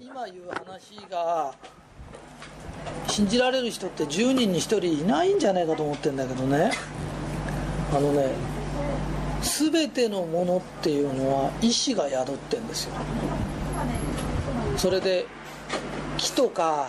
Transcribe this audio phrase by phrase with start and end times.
[0.00, 1.54] 今言う話が
[3.08, 6.70] 信じられる人って10人に1人いないんじゃないかと思ってんだけどね。
[7.94, 8.30] あのね
[9.40, 12.94] 全てのものっていうのは意志が宿ってんですよ。
[14.76, 15.26] それで
[16.16, 16.88] 木とか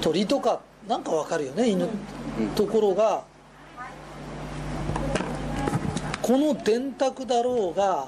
[0.00, 1.88] 鳥とかなんかわかるよね犬。
[2.56, 3.24] ところが
[6.22, 8.06] この電卓だろうが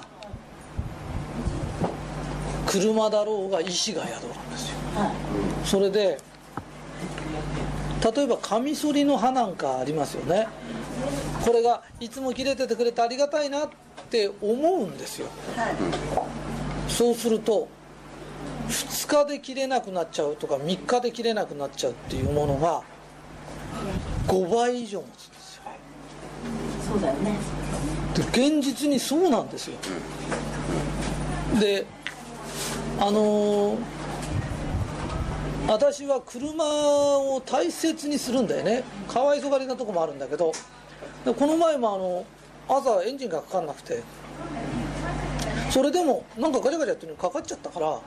[2.73, 4.77] 車だろうが意志が宿るんですよ。
[5.63, 6.17] それで
[8.15, 10.47] 例えばカミソリの刃なんかありますよね。
[11.45, 13.69] これがいつも切れててくれてありがたいなっ
[14.09, 15.27] て思うんですよ。
[16.87, 17.67] そうすると
[18.67, 22.81] 2日で切れなくなっちゃうとか3日で切れなくなっちゃうっていうものが
[24.27, 25.63] 5倍以上持つんですよ。
[26.89, 27.37] そうだよね。
[28.15, 29.77] で現実にそうなんですよ。
[31.59, 31.85] で
[32.99, 33.77] あのー
[35.65, 38.83] 私は車を大切にするんだよね。
[39.07, 40.51] かわいそがりなとこもあるんだけど。
[41.25, 42.25] この前もあの
[42.67, 44.03] 朝エンジンがかかんなくて。
[45.71, 47.99] それでもなんかガチャガチャっていうのにかかっちゃったから。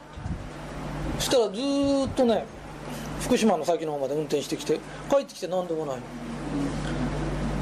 [1.19, 2.45] そしたらずっとね
[3.23, 5.97] 福島の先の方まで運転してきて帰ってきて何でもない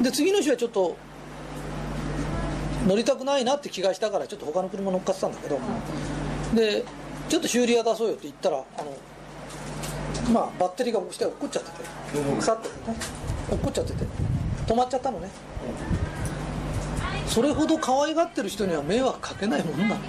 [0.02, 0.96] で次の日はちょっと
[2.86, 5.60] 乗りたくないなって気がしたからちょっと他の車乗っかってたんだけど。
[6.54, 6.84] で
[7.28, 8.96] ちょっと修理屋出そうよって言ったらあの
[10.32, 11.76] まあバッテリーが下に落っこっちゃってて
[12.38, 12.96] 腐っててね
[13.50, 14.04] 落っこっちゃってて
[14.66, 15.28] 止まっちゃったのね。
[17.26, 20.00] それほど可愛がってる人には迷惑かけないもんなの。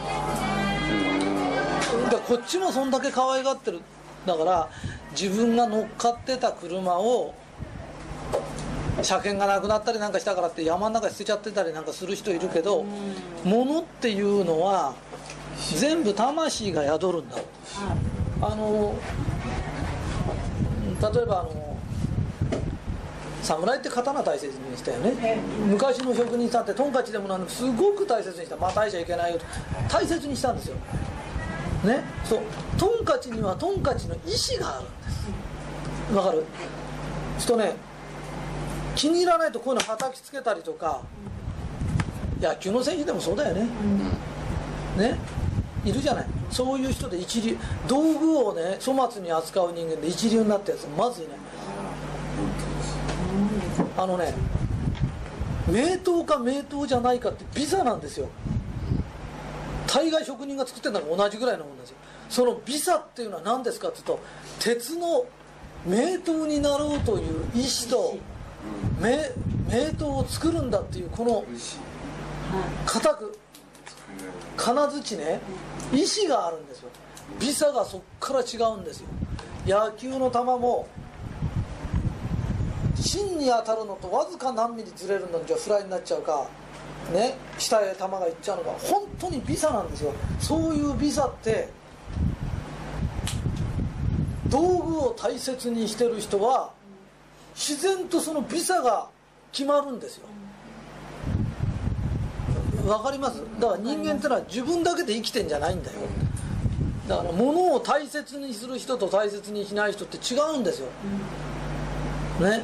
[2.12, 3.80] だこっちもそんだけ可愛がってる。
[4.26, 4.70] だから
[5.12, 7.34] 自分が乗っかってた車を
[9.02, 12.86] 車検がなくなったりなんかしたからって山の中に捨てちゃってたりなんかする人いるけど
[13.44, 14.94] 物っていうのは
[15.78, 17.38] 全部魂が宿るんだ
[18.42, 18.95] あの
[21.02, 21.78] 例えばあの
[23.42, 25.38] 侍って刀大切にしたよね。
[25.68, 28.57] 昔の職人さんってトンカチでもなんでもすごく大切にした。
[28.57, 29.46] またいちゃいけないよと。
[29.88, 30.75] 大切にしたんですよ。
[31.84, 32.03] ね？
[32.24, 32.40] そう。
[32.78, 36.16] トンカチにはトンカチの意志があるんです。
[36.16, 36.44] わかる？
[37.38, 37.75] するとね
[38.96, 41.01] 気に入らないとこういうの叩きつけたりとか
[42.41, 43.68] 野球の選手でもそうだよね、
[44.97, 45.19] ね？
[45.85, 46.25] いるじゃない。
[46.50, 47.57] そういう人で一流。
[47.88, 51.38] 道具をね粗末に扱う人間で一流になったやつまずいない。
[53.97, 54.34] あのね
[55.72, 58.28] 名刀か名刀じゃないかってビザなんですよ。
[59.88, 61.97] 大概職人が作ってるのが同じぐらいのもんですよ
[62.29, 64.19] そのビザっていうのは何ですかっていうと
[64.59, 65.25] 鉄の
[65.85, 68.18] 名刀になろうという意志と
[69.00, 69.18] 名
[69.69, 71.45] 名刀を作るんだっていうこの
[72.85, 73.40] 固く
[74.57, 75.40] 金槌ね
[75.94, 76.90] 意志があるんですよ。
[77.40, 79.07] ビザがそっから違うんですよ。
[79.66, 80.88] 野球の球も
[82.96, 86.47] 芯に当たるのとわずか何ミリずれるのじゃフライになっちゃうか
[87.12, 90.13] ね下へ球がいっちゃうのが本当にビザなんですよ。
[90.40, 91.69] そういうビザって
[94.47, 96.72] 道具を大切にしてる人は
[97.56, 99.09] 自然とそのビザが
[99.51, 100.28] 決まるんですよ。
[102.85, 103.41] わかります。
[103.59, 105.97] だから人間ってのは自分だけで生きてんじゃないんだよ。
[107.07, 110.88] だから物を大切にする人と大切にしない人って違うんですよ。
[112.40, 112.63] ね。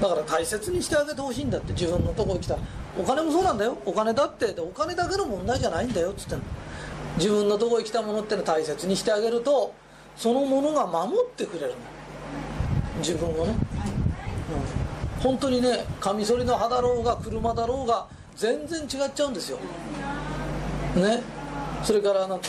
[0.00, 1.72] だから大切にしてあげてほしいんだって。
[1.72, 2.56] 自分のとこに来た
[2.98, 3.76] お金もそうなんだよ。
[3.84, 4.52] お金だって。
[4.52, 6.36] でお金だけの問題じゃないんだよっつって
[7.16, 9.74] 自分のとこに来たものっての大切にしてあげると
[10.16, 11.74] そのものが守ってくれるの。
[12.98, 13.54] 自分をね、
[15.16, 18.06] うん、本当にねカミソリの刃だろうが車だろうが
[18.40, 19.58] 全然違っちゃうんですよ。
[20.96, 21.22] ね。
[21.84, 22.48] それからなんか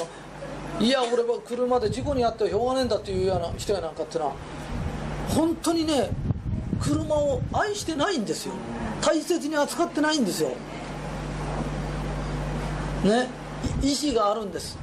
[0.79, 4.33] いや俺は車で事故に遭ってはしょうがねえんだっていうような人やなんかってのは
[5.27, 6.09] 本当にね
[6.79, 8.53] 車を愛してないんですよ。
[9.01, 10.51] 大切に扱ってないんですよ。
[13.03, 13.27] ね。
[13.83, 14.77] 意志があるんです。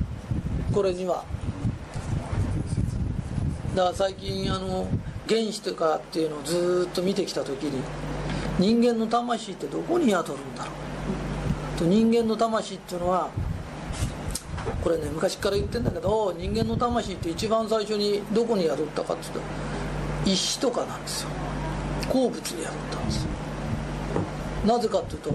[0.74, 1.24] これには。
[3.74, 4.86] だから最近あの
[5.26, 7.82] 原子とかっていうのをずっと見てきた時に
[8.58, 10.77] 人間の魂ってどこに宿るんだろう。
[11.78, 13.30] と人間の魂っていうのは
[14.82, 19.40] これね昔から言ってんだけど人間の魂って一番最初にどこに宿ったかっていうと
[20.26, 21.30] 石とかなんですよ。
[22.08, 23.30] 鉱物に宿ったんですよ。
[24.66, 25.34] なぜかっていうと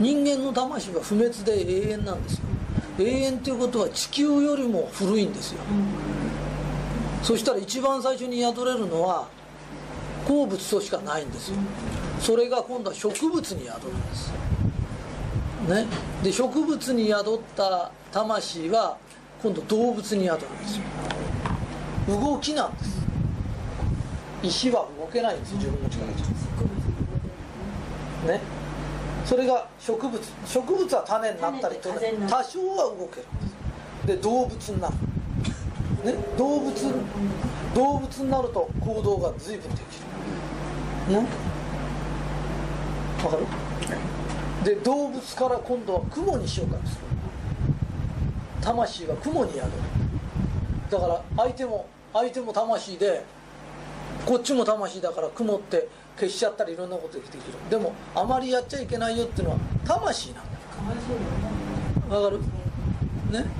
[0.00, 2.40] 人間の魂は不滅で永遠なんですよ。
[2.98, 5.60] 永遠っていうことは地球よりも古いんですよ、
[7.22, 9.26] そしたら一番最初に宿れるのは
[10.28, 11.56] 鉱物としかないんですよ。
[12.20, 14.32] それが今度は植物に宿るんです。
[15.68, 15.86] ね。
[16.22, 18.96] で植物に宿った魂は
[19.42, 20.84] 今度動物に宿るんですよ。
[22.20, 23.04] 動きなんです。
[24.42, 28.32] 石は動けないんですよ自分の力じゃ。
[28.32, 28.40] ね。
[29.24, 30.20] それが植物。
[30.46, 32.32] 植物は種になったりと種になる。
[32.32, 33.54] 多少は動けるんです。
[34.06, 34.94] で動物になる、
[36.04, 36.74] ね、動物
[37.74, 39.80] 動物になると行動が随分でき
[41.08, 41.20] る。
[41.22, 41.26] ね。
[43.24, 43.46] わかる？
[44.64, 47.00] で動物から今度は雲に昇格する。
[48.62, 49.70] 魂は雲に宿る。
[50.90, 53.24] だから相手も相手も魂で
[54.24, 55.88] こっちも魂だから雲って
[56.18, 57.42] 消しちゃったりいろんなことできる。
[57.68, 61.18] でもあまりやっちゃいけないよっていうのは魂なんだかわいそう
[62.10, 62.22] だよ。
[62.22, 62.40] ねわかる？
[63.44, 63.50] ね？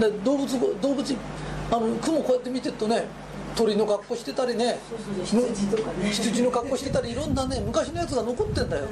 [0.00, 1.16] で動物動物
[1.70, 3.04] あの雲こうやって見てるとね
[3.54, 4.78] 鳥の格好してたりね
[5.26, 6.08] 羊とかね。
[6.10, 8.86] 羊の格好してたりいろんなね昔のやつが残ってんだよ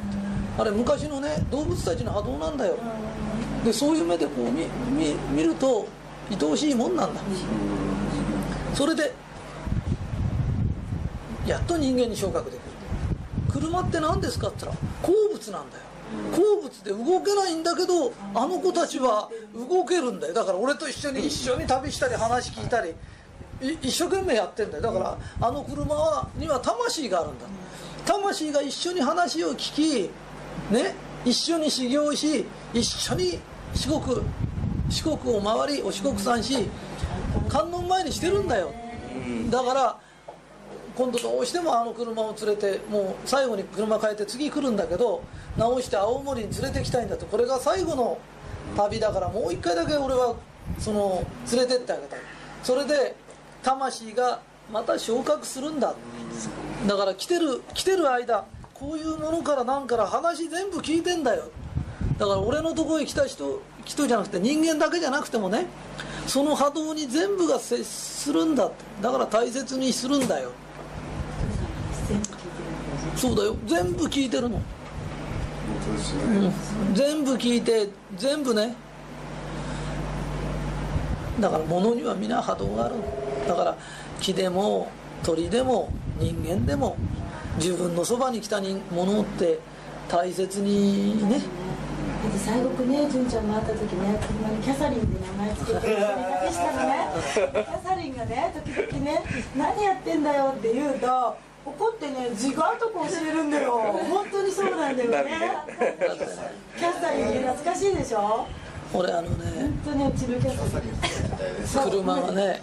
[0.61, 2.77] あれ昔のね動物たちの波動なんだよ。
[3.65, 5.89] でそういう目でこう見見見ると
[6.31, 7.21] 愛おしいもんなんだ。
[8.75, 9.15] それで
[11.47, 12.61] やっと人間に昇格できる。
[13.51, 15.83] 車って何ですかって言ったら鉱物なんだよ。
[16.33, 20.35] 鉱物で動けないんだけどあの子たちは動けるんだよ。
[20.35, 22.95] だから俺と一緒に一緒に旅したり話聞いたり
[23.81, 24.83] 一生懸命やってんだよ。
[24.83, 27.47] だからあの車はには魂があるんだ。
[28.05, 29.75] 魂が一緒に話を聞
[30.05, 30.11] き
[30.71, 30.95] ね
[31.25, 33.39] 一緒に修行し一緒に
[33.75, 34.23] 四国
[34.89, 36.69] 四国を回りお四国三し
[37.49, 38.73] 観音前にしてるんだよ。
[39.51, 39.99] だから
[40.97, 45.23] 今度どうしてもあの車を連れてもう最後に車変えて次来るんだけど
[45.57, 47.27] 直して青森に連れてきたいんだと。
[47.27, 48.19] これが最後の
[48.77, 50.37] 旅だからもう一回だけ俺は
[50.79, 52.21] その連れてってあげたい。
[52.63, 53.15] それで
[53.63, 54.41] 魂が
[54.73, 55.95] また昇格するんだ。
[56.87, 58.45] だから来てる来てる間
[58.81, 61.51] こういうものから何から話全部聞いてんだよ。
[62.17, 65.67] だから俺のところへ来た人人じゃなくて人間だけじゃなくてもね
[66.27, 68.77] その波動に全部が接するんだって。
[69.03, 70.53] だから大切にするんだよ。
[73.17, 73.57] そうだよ。
[73.67, 74.63] 全部聞いてるの、ね、
[76.89, 77.87] うん、全部聞いて
[78.17, 78.75] 全部ね。
[81.39, 82.95] だから物には皆波動がある。
[83.47, 83.77] だから
[84.23, 84.91] 木でも
[85.23, 86.97] 鳥でも人間でも
[87.57, 89.59] 自分のそばに来た人物って
[90.09, 91.41] 大切にね。
[92.23, 96.09] だって最後ね純ちゃんも会った時ね車にキャサリンって名前つけてそれだ
[96.47, 99.25] けしたのねキャサリンがね時々ね
[99.57, 103.73] 「何やってんだよ」って言うと怒ってね自我とこ教えるんだよ。
[103.73, 105.31] 本当にそうなんだよね。
[106.79, 108.47] キャサリンって懐かしいでしょ？
[108.93, 111.91] 俺あのね本当にうちのキャサリン。
[111.91, 112.61] 車がね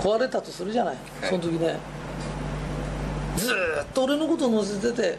[0.00, 0.96] 壊れたとするじゃない。
[1.22, 1.76] その時ね
[3.36, 5.18] ずーっと俺のこと乗せてて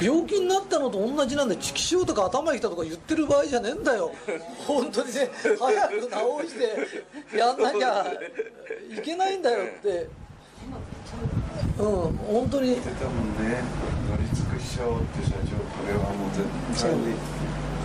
[0.00, 4.12] 病気になったのと同じなんで畜生とか頭きたとか言ってる場合じゃねえんだよ。
[4.66, 5.94] 本当にね早く
[6.44, 6.58] 治し
[7.30, 8.06] てやんなきゃ
[8.94, 10.08] いけないんだよって。
[11.78, 12.68] うん本当に。
[12.68, 13.62] 言ってたもんね。
[14.10, 16.30] 乗り尽くしちゃおうって社長これはもう
[16.70, 17.14] 絶対に。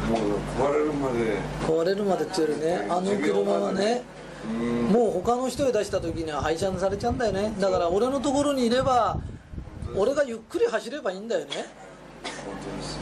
[0.09, 1.39] もう壊れるまで。
[1.65, 4.01] 壊れるまでっていうよりねあの車はね
[4.49, 4.83] うん。
[4.87, 7.53] もう他の人へ出した時には廃車にされちゃうんだよね。
[7.59, 9.17] だから俺のところにいれば
[9.95, 11.65] 俺がゆっくり走ればいいんだよね。
[12.23, 12.99] 本当です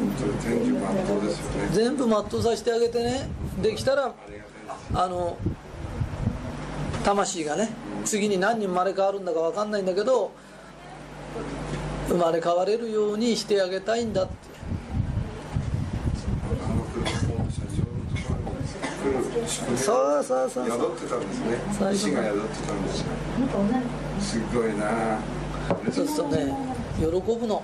[0.00, 3.28] 本当に天寿万当ですよね全部全うさせてあげてね
[3.60, 4.14] できたら
[4.94, 5.36] あの
[7.04, 7.70] 魂がね
[8.04, 10.30] 次に何人生まれ変わるんだか分かんないんだけど
[12.08, 14.32] 生まれ変われるようにしてあげたいんだって
[19.76, 23.06] そうそうそうそう宿ってたんですね最が宿ってたんですよ
[24.22, 25.18] すごいな。
[25.90, 26.54] そうするとね。
[26.98, 27.62] 喜ぶの。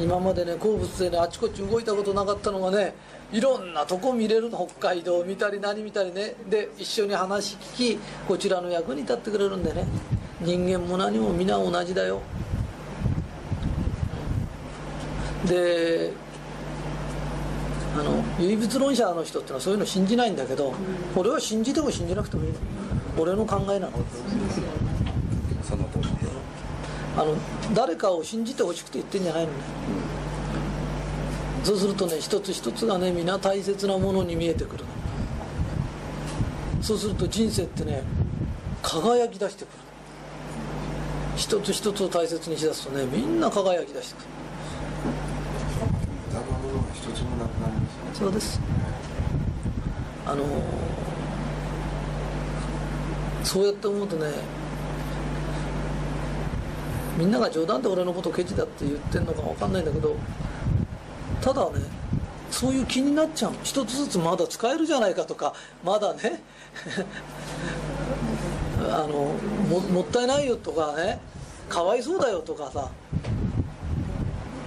[0.00, 2.94] 今までね鉱物でねあちこち動いたことなかったのがね
[3.32, 4.68] いろんなとこ見れるの。
[4.78, 6.34] 北海道見たり何見たりね。
[6.48, 9.86] で一緒に話聞きこちらの役に立ってくれるんでね。
[10.40, 12.20] 人間も何も皆同じだよ。
[15.46, 16.12] で
[17.98, 20.74] あの唯物論者の人ってのはそういうの信じないんだけど
[21.16, 22.58] 俺は信じても信じなくてもいいの。
[23.18, 23.92] 俺の考えなの。
[23.92, 24.60] その通りです
[27.18, 27.34] あの
[27.74, 29.58] 誰かを信じてほしくて言ってんじゃないのね、
[31.64, 34.84] そうするとね一つ一つがね皆大切なものに見えてくる。
[34.84, 34.90] の
[36.80, 38.04] そうすると人生ってね
[38.82, 39.72] 輝き出してくる。
[41.36, 44.28] 一つ一つを大切にしだすとねみんな輝き出してくる。
[46.28, 47.80] 無駄なものが一つもなくなりま
[48.14, 48.26] すね。
[48.26, 48.60] そうです。
[50.24, 50.44] あの
[53.42, 54.26] そうやって思うとね
[57.18, 60.14] みんなが冗談で俺のことケチだって言ってんのかわかんないんだけど
[61.42, 61.80] ただね
[62.50, 63.52] そういう気になっちゃう。
[63.62, 65.52] 一つずつまだ使えるじゃないかとか
[65.84, 66.42] まだね。
[68.90, 69.34] あの
[69.68, 71.20] ももったいないよとかね。
[71.68, 72.88] かわいそうだよとかさ。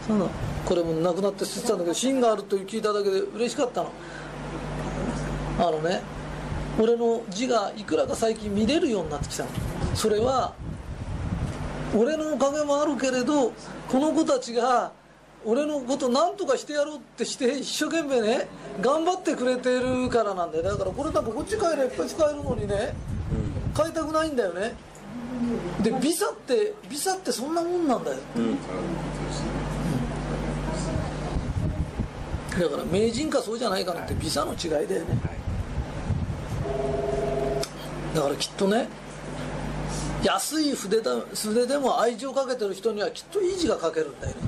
[0.07, 0.29] そうなの
[0.63, 3.89] これもなくなって捨ててたんだけど芯があると聞いただけで嬉しかったの。
[5.59, 6.01] あのね
[6.79, 9.49] 俺の字がいくらか最近見れるようになってきたの。
[9.95, 10.53] それは
[11.95, 13.51] 俺のおかげもあるけれど
[13.89, 14.91] この子たちが
[15.45, 18.47] 俺のこと何とかしてやろうってして一生懸命ね
[18.79, 20.63] 頑張ってくれてるからなんだよ。
[20.63, 22.93] だからこれなんかこっち帰ればいっぱい使えるのにね
[23.75, 24.73] 変えたくないんだよね。
[25.81, 28.17] でビザってビザってそんなもんなんだよ。
[28.35, 28.57] うん
[32.51, 35.17] だから名人かそうじゃないかなってビザの違いだよね。
[38.13, 38.87] だからきっとね
[40.23, 44.41] 安い筆だ筆でも愛情かけてる人にはきっといい字が書けるんだよね。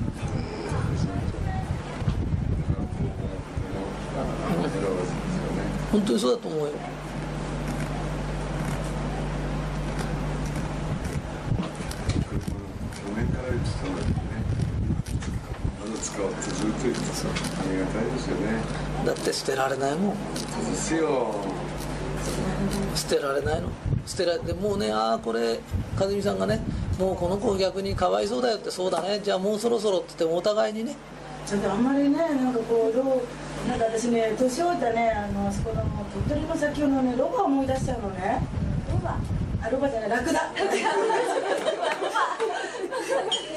[5.90, 6.72] 本当にそうだと思うよ。
[16.14, 17.32] ってずっと言ってさあ
[17.72, 18.62] りがたいですよね。
[19.04, 20.34] だって捨てられないもん。
[20.34, 21.34] ですよ。
[22.94, 23.68] 捨てられないの
[24.06, 25.58] 捨てられてもうねああこれ
[25.98, 26.60] 和美さんがね
[26.98, 29.20] もうこの子逆にかわいそうだよってそうだね。
[29.22, 30.96] じゃあもうそろそろって言ってもお互いにね。
[31.46, 35.82] ちょっとあんまりねなんかこうローなんか私ね年老いたねあのあそこの
[36.28, 38.46] 鳥取の先のねロバ思い出しちゃうのね。
[38.90, 39.18] ロバ？
[39.62, 40.50] あロバじゃないラクダ。
[40.52, 40.56] 似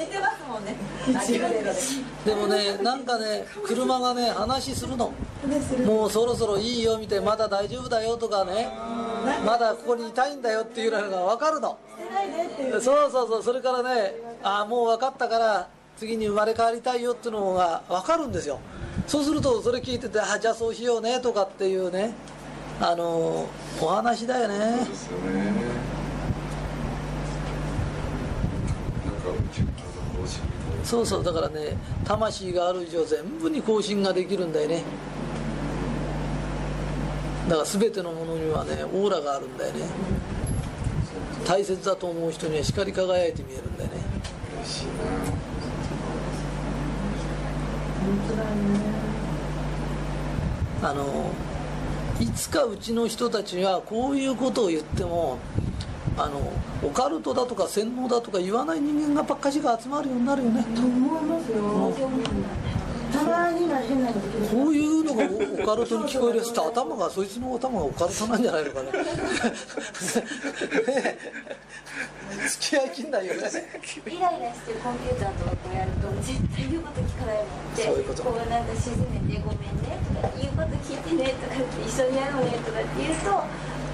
[0.06, 0.76] てますもんね。
[2.24, 5.12] でもねなんかね車がね話するの
[5.86, 8.68] もうそろそろいいよみたいなまだ大丈夫だよとかね
[9.46, 11.78] まだここにいたいんだよっていうのが分かるの。
[12.80, 18.58] そうそうそうそれからねああもう分かったから次に生まれ変わりたいよっていうのが分かるんですよ。
[19.06, 22.14] そうするとそれ聞いててあじゃあそうしようねとかっていうね
[22.80, 23.46] あの
[23.80, 24.86] お話だよね。
[30.84, 34.82] そうそうだからね魂がある以上全部に更新ができるんだよね
[37.48, 39.80] だから全てのものにはねオーラがあるんだよね。
[41.46, 43.96] 大切だと思う人には光り輝いて見えるんだよね。
[50.82, 51.30] あの
[52.20, 55.38] いつかうちの人たちにはこういうことを言っても
[56.16, 56.52] あの
[56.82, 60.64] オカルトだとか洗脳だとか言わない人間がばっかしが集まるようになるよね。
[60.74, 61.58] と思いますよ
[63.12, 65.24] たまには変なこと聞いてこういうのが
[65.62, 68.90] オカルトに聞こえるやつって頭がそいつの頭がオカルトなんじゃないのかな。
[72.48, 73.40] 付き合いきんないよね。
[73.40, 78.22] イライラしてるコンピューターとかこうやると絶対言うこと聞かないもんってそういうこと。
[78.22, 83.44] こうなんか沈めてごめんねとか言うこと聞いてねとかって一緒にやろうねとかって言うと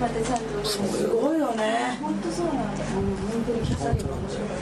[0.00, 3.04] またちゃんとすごいよね本当そうなんです本
[3.46, 4.56] 当にキャサリンが面白かっ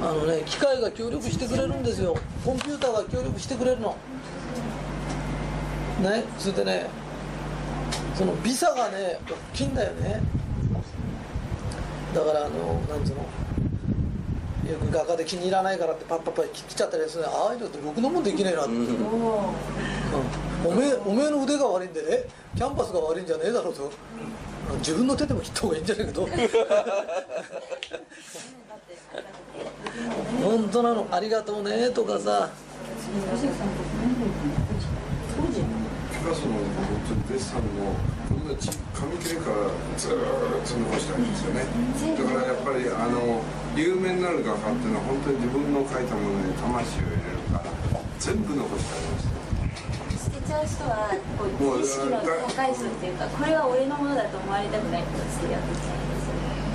[0.00, 0.10] たよ。
[0.10, 2.16] あのね機械が協力してくれるんですよ。
[2.44, 3.96] コンピューターが協力してくれるの。
[6.02, 6.86] ねそれでね
[8.14, 10.20] そのビサがね大きいんだよね。
[12.14, 13.26] だからあのなんつうの。
[14.70, 18.98] よく画家で気に入らないからってパッパッパッ切っちゃったりするああいうのってろくなもんできねえなって、うん。
[18.98, 19.54] も
[20.64, 22.24] おめえおめえの腕が悪いんでね
[22.56, 23.90] キャンパスが悪いんじゃねえだろうと。
[24.78, 26.28] 自分の手でも切った方がいいんじゃないかと。
[30.44, 32.50] 本当なのありがとうねとかさ。
[36.12, 36.66] ピカソの本
[37.08, 37.94] 当にデッサンの
[38.28, 39.56] こんなち紙切れから
[39.96, 40.18] ずーっ
[40.66, 41.64] と残してあるんですよね。
[42.18, 43.40] だからやっぱりあの
[43.76, 47.64] 有名になる画家っていうのは本当に自分の描いたものに魂を入れるから
[48.18, 49.37] 全部残してあります
[50.48, 51.44] ちゃう人はこ
[51.76, 56.08] う意識の高い人っていうかこれは俺のものだと思われたくない人が捨てやってちゃうん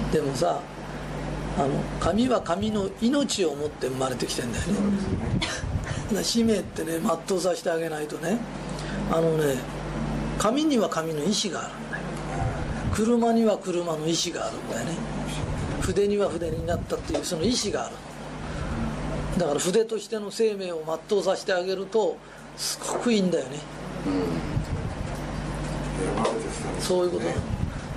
[0.06, 0.62] ですでもさ
[1.58, 4.74] あの神は神の命を持って生まれてきてんだよね。
[5.42, 5.48] だ
[6.10, 8.40] から使命ってね全うさせてあげないとね。
[9.12, 9.58] あのね
[10.40, 12.04] 神には神の意志があるんだよ。
[12.92, 14.94] 車には車の意志があるんだよね。
[15.82, 17.96] 筆には筆になったっていうその意志がある。
[19.38, 22.18] だから筆としての生命を全うさせてあげると
[22.58, 23.58] すごくいいんだよね。
[26.04, 26.82] 選ばれてきたん。
[26.82, 27.38] そういうことなの。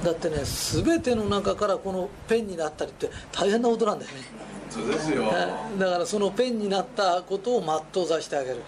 [0.04, 0.36] だってね
[0.84, 4.18] 全ての中からこのペンになったりって大変なことなんだよね。
[4.70, 5.24] そうですよ。
[5.24, 5.78] はい。
[5.78, 8.58] だからそのペンになったことを全うさせてあげる。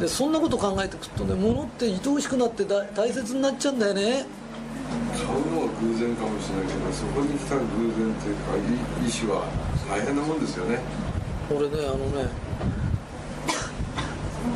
[0.00, 4.24] でそんなこと考えてくるとね物って愛おしくなってだ大切になっちゃうんだよね。
[5.12, 8.56] 買うのは偶然かもしれないけどそこに来た偶然っていうか
[9.04, 9.44] い意志は
[9.90, 10.78] 大変なもんですよね。
[11.50, 12.28] 俺ねあのね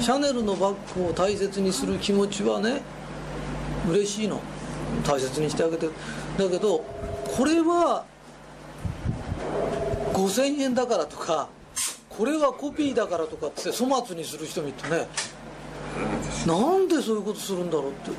[0.00, 2.82] シャネルのバッグを大切にする気持ちはね
[3.88, 4.40] 嬉しいの。
[5.06, 5.88] 大切にしてあげて。
[6.38, 6.84] だけど
[7.36, 8.04] これは
[10.12, 11.48] 5000円だからとか
[12.08, 15.08] これはコピーだからとかって粗末にする人もいてね
[16.46, 18.10] なんでそういうことするんだろうって。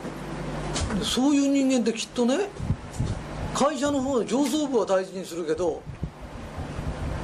[1.04, 2.50] そういう人間ってきっとね
[3.54, 5.82] 会社の方で上層部は大事にするけど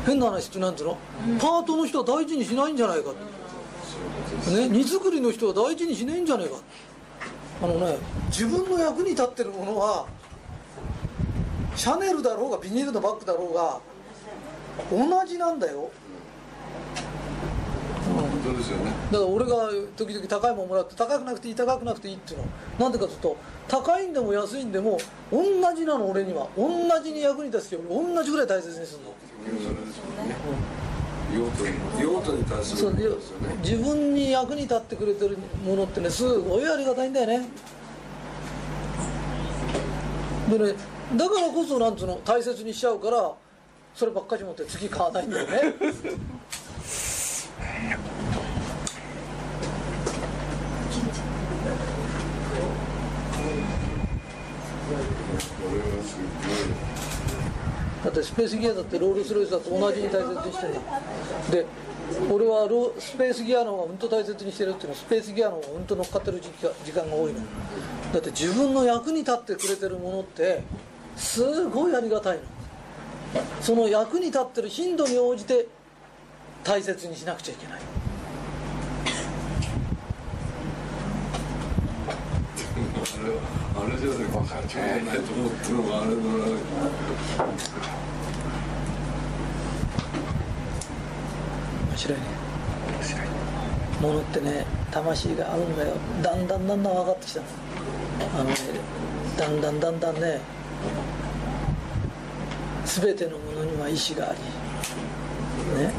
[0.06, 0.98] 変な話ってなんていうの、
[1.40, 3.12] パートの人は大事にしないんじゃないか
[4.52, 6.56] ね荷造りの人は大事にしないんじゃないか。
[7.62, 10.06] あのね自分の役に立ってるものは
[11.76, 13.80] シャネルだろうがビニールのバッグだろうが
[14.90, 15.92] 同じなんだよ。
[18.10, 18.92] 本当ですよね。
[19.12, 22.46] だから俺が時々高いもんもらって高くなくていい高くなくていいっていうの。
[22.80, 24.98] なんでかというと高いんでも安いんでも
[25.32, 25.44] 同
[25.76, 26.48] じなの俺には。
[26.58, 26.68] 同
[27.04, 29.14] じに役に立つよ同じぐらい大切にするの。
[29.46, 30.36] それですよね
[31.36, 33.18] 用途に用途に対すそうでるね。
[33.62, 37.48] 自分に役に立ってくれてるものってねすごいありがたいんだよね。
[40.50, 40.74] でね
[41.16, 43.34] だからこそなんつうの大切にしちゃうから
[43.94, 45.74] そればっかり持って次買わないんだよね。
[55.60, 56.99] これはす
[58.04, 60.74] だってスペースギアだってロールスロイスだと同じに大切にしてる
[61.52, 61.66] で
[62.32, 67.40] 俺はロスペースギアの方がうんと大切にしてるっていうのはスペースギアの方がうんと乗っかってる時間時間が多いの。
[68.12, 70.64] だって自分の役に立ってくれてるものって
[71.16, 72.44] すごいありがたいの。
[73.62, 75.68] その役に立ってる頻度に応じて
[76.64, 77.80] 大切にしなくちゃいけない。
[83.82, 84.18] あれじゃない。
[84.30, 85.06] か間違い。
[85.06, 85.20] ない。
[85.20, 86.22] と思ってるのがあれだな
[91.90, 92.18] 面白い。
[92.18, 92.24] ね
[92.98, 93.30] 面白い。
[94.02, 95.94] ものってね魂があるんだよ
[96.24, 98.56] だんだんだんだん分かってきたあのね
[99.38, 100.40] だんだんだんだんね
[102.86, 104.40] 全てのものには意志があり
[105.84, 105.94] ね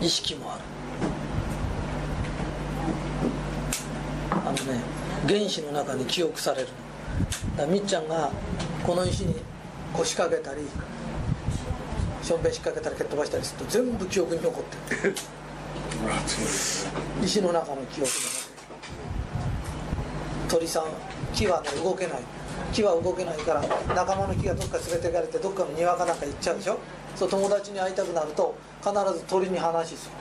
[0.00, 0.62] 意識もある
[4.32, 4.80] あのね
[5.26, 6.87] 原子の中に記憶されるの
[7.58, 8.30] だみっちゃんが
[8.86, 9.34] この石に
[9.92, 10.62] 腰掛けたり
[12.22, 15.14] しょんべん引っ掛けたり蹴っ飛ばしたりすると全部記憶に残ってる。
[17.24, 18.12] 石の中の記憶が残っ
[20.46, 20.60] てる。
[20.60, 20.84] 鳥さん
[21.34, 22.20] 木はね動けない。
[22.72, 23.62] 木は動けないから
[23.94, 26.78] 仲間の木がどっか連れてかれてどっかの庭かなんか行っちゃうでしょ。
[27.16, 30.12] そう友達に会いたくなると必ず鳥に話する。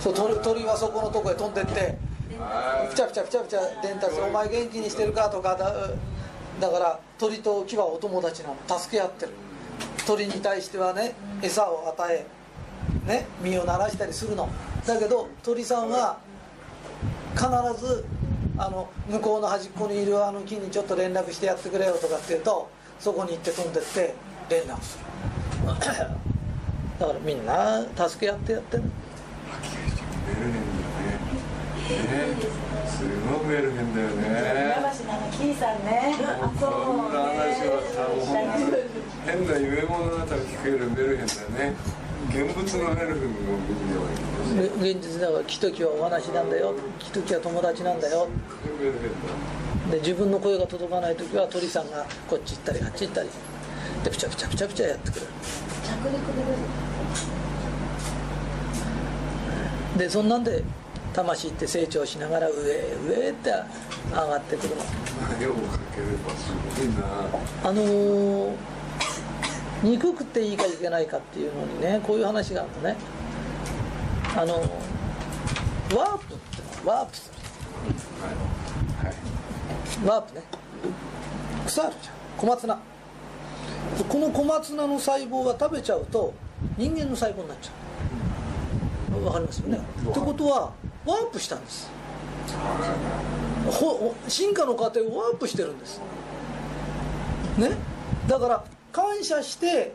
[0.00, 1.98] そう鳥鳥はそこのとこへ飛んでって
[2.30, 2.36] ピ
[2.96, 5.90] チャピチャピチャピチャ伝達お前元気にしてるかとかだ
[6.60, 8.78] だから鳥と木はお友達なの。
[8.78, 9.32] 助け合ってる。
[10.06, 12.26] 鳥に対してはね餌を与え
[13.06, 14.48] ね身を鳴らしたりするの。
[14.86, 16.18] だけど鳥さんは
[17.34, 17.46] 必
[17.84, 18.04] ず
[18.58, 22.68] あの向こうの端っこにいるあの木にちょっと連絡してやってくれよとかって言うと
[22.98, 24.14] そこに行って飛んでって
[24.50, 25.04] 連絡する。
[25.66, 28.82] だからみんな助け合ってやってる
[32.86, 34.76] すごいメルヘンだよ船ね
[35.32, 36.14] キーさんね。
[36.58, 37.72] そんな話は
[39.26, 41.74] 変な夢物語聞けるメルヘンだよね。
[42.28, 43.28] 現物のメルヘン
[44.80, 46.74] 現実では木と木はお話なんだよ。
[46.98, 48.28] 木と木は友達なんだよ。
[49.90, 53.30] で自分の声が届かない時は鳥さんがこっち行ったりあっち行ったり。
[54.04, 55.26] でピチャピチャピチャピチャやってくれる。
[55.82, 56.20] 着陸
[59.98, 60.62] ででそんなんで
[61.12, 63.50] 魂って成長しながら上へ上へって
[64.10, 64.82] 上がってくるの。
[65.40, 67.68] 絵を描ければすごいな。
[67.68, 68.54] あのー
[69.82, 72.96] 憎くていいかいけないかっていうのにねこういう話があるのね。
[74.36, 74.54] あの
[75.98, 77.12] ワープってワープ。
[80.06, 80.42] ワープね。
[81.66, 82.14] 草あるじゃん。
[82.36, 82.78] 小松菜。
[84.06, 86.34] この小松菜の細胞が食べちゃうと
[86.76, 87.72] 人間の細胞になっちゃ
[89.16, 89.24] う。
[89.24, 89.78] わかりますよね。
[89.78, 89.80] っ
[90.12, 90.72] てことは
[91.06, 91.88] ワープしたんです。
[94.28, 96.00] 進化の過程をワープしてるんです。
[97.58, 97.70] ね？
[98.28, 99.94] だから感謝して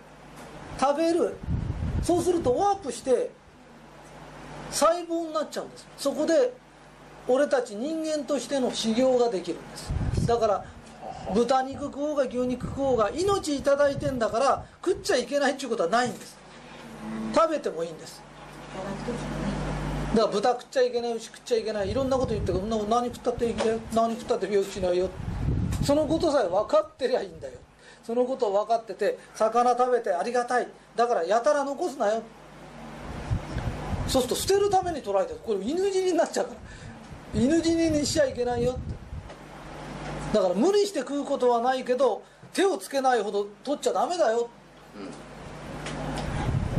[0.79, 1.35] 食べる。
[2.03, 3.31] そうするとワープして
[4.71, 5.87] 細胞になっちゃうんです。
[5.97, 6.53] そこで
[7.27, 9.91] 俺たち人間としての修行ができるんです。
[10.27, 10.65] だから
[11.33, 16.37] 豚肉食おうが牛肉食おうが命いいてんだから食っちゃいけないっていうことはないんです。
[17.33, 18.21] 食べてもいいんです。
[20.15, 23.79] だから豚食っちゃいけない牛食っちゃいけないいろんなこと言ってそんな何食ったっていいんだよ。
[23.93, 25.09] 何食ったって病気しないよ。
[25.83, 27.53] そのことさえ分かってりゃいいんだよ。
[28.03, 30.67] そのことを分かってて魚食べてありがたい。
[30.95, 32.23] だからやたら残すなよ。
[34.07, 35.39] そうすると捨てるために捉えてる。
[35.43, 36.75] これ犬死にになっちゃうから。
[37.35, 38.79] 犬死ににしちゃいけないよ
[40.31, 42.23] だから無理して食うことはないけど
[42.53, 44.49] 手をつけないほど取っちゃダメだよ、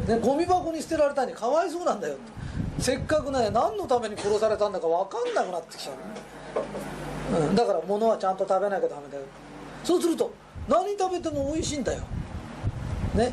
[0.09, 2.15] ね、ゴミ箱に捨てられたにかわいそうなんだよ。
[2.15, 2.36] って
[2.79, 9.23] せっかくね何のために殺されたんだか分かんなくなってきちゃう、うん、だから物はちゃんと食べなきゃダメだよ。
[9.83, 10.33] そうすると
[10.69, 12.03] 何食べても美味しいんだよ。
[13.15, 13.33] ね。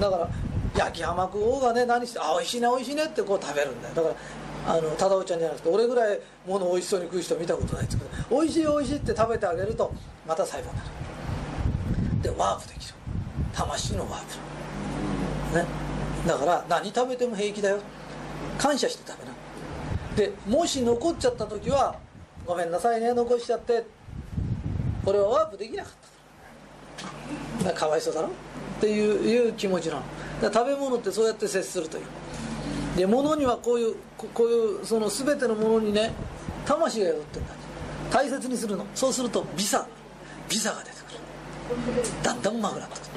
[0.00, 0.28] だから
[0.76, 3.94] 焼き浜食おうがね何してあ美味しいね美味しいねってこう食べるんだよ。
[3.94, 4.14] だから
[4.66, 9.92] あの忠夫ちゃんじゃなくて俺ぐらい物美味しそうに食う人見たことないですけど美味しい美味しいって食べてあげると
[10.26, 10.88] また細胞になる。
[12.22, 12.94] でワープできる。
[13.52, 14.22] 魂のワー
[15.52, 15.58] プ。
[15.58, 15.66] ね。
[16.26, 17.78] だから何食べても平気だよ。
[18.58, 19.32] 感謝して食べな。
[20.16, 21.96] でもし残っちゃった時は
[22.46, 23.84] ごめんなさいね残しちゃって
[25.04, 25.90] これはワープできなか
[27.60, 28.28] ったかわいそうだろ？
[28.28, 28.30] っ
[28.80, 30.02] ていういう気持ちなの。
[30.42, 32.04] 食べ物ってそうやって接するという。
[32.96, 36.12] で物にはこういうこういうその全てのものにね
[36.64, 37.54] 魂が宿ってるんだ
[38.10, 38.86] 大切にするの。
[38.94, 39.86] そうするとビザ
[40.48, 41.18] ビザが出てくる。
[42.22, 43.10] だんだんうまくなってくる。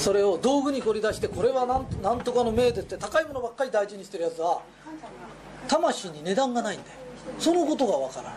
[0.00, 1.78] それを道具に掘り出してこれはな
[2.14, 4.62] んとかの命でって高いものばっかり大事にしてるやつは
[5.68, 6.96] 魂に値段がないんだよ。
[7.38, 8.34] そのことがわから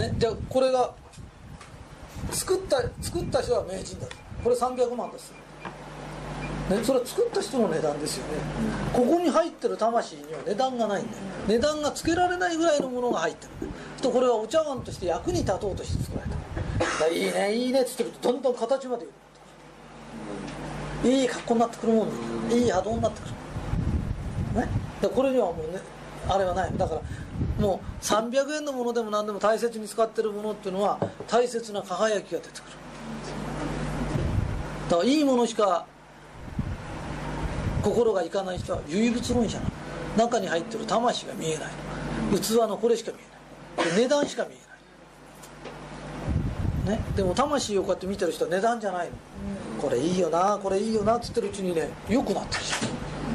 [0.00, 0.94] ない、ね、じゃあこれが
[2.30, 4.06] 作った作った人は名人だ
[4.44, 5.32] これ300万です、
[6.70, 8.32] ね、それは作った人の値段ですよね。
[8.92, 11.18] ここに入ってる魂には値段がないんだよ。
[11.46, 13.68] 値段がつけられないぐらいのものが入ってる
[14.02, 16.36] とこれはお茶碗として役に立とうとして作られた。
[17.08, 19.06] いいねいいねっつってるとどんどん形まで
[21.04, 23.28] いい格好になってくるもんいい波動になってく
[24.54, 24.60] る。
[24.60, 24.68] ね。
[25.00, 25.78] でこれにはもうね
[26.28, 26.72] あれはない。
[26.76, 27.00] だから
[27.60, 30.98] もう300円のものでも何でも大切に使ってるものっていうのは
[31.28, 32.76] 大切な輝きが出てくる。
[34.90, 35.86] だからいいものしか
[37.86, 39.70] 心がいかない人は唯物論者なの
[40.16, 41.70] 中に入ってる魂が見えない。
[42.40, 43.94] 器のこれしか見えない。
[43.94, 44.56] で値段しか見
[46.88, 46.98] えない。
[46.98, 49.12] ね、でも魂をこうやって見てる人は値段じゃないの、
[49.80, 52.62] これいいよなこれいいよなっつってるうちにね良くなってる。
[52.62, 52.74] し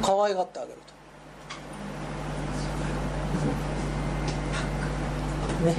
[0.02, 0.78] 可愛がってあげる
[5.62, 5.66] と。
[5.66, 5.76] ね？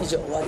[0.00, 0.46] 以上終わり